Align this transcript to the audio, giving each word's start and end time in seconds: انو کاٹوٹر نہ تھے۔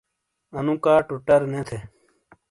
انو 0.57 0.73
کاٹوٹر 0.85 1.41
نہ 1.51 1.61
تھے۔ 1.67 1.77